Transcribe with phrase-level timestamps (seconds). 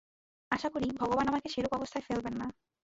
[0.51, 2.47] আশা করি, ভগবান আমাকে সেরূপ অবস্থায় ফেলবেন না।